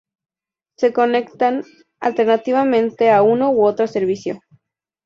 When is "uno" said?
3.21-3.51